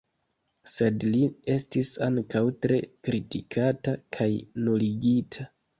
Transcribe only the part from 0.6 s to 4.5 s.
Sed li estis ankaŭ tre kritikata kaj